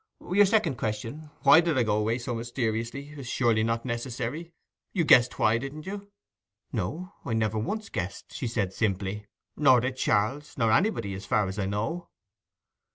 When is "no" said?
6.73-7.13